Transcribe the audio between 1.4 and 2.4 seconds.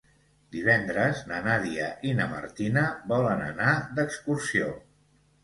Nàdia i na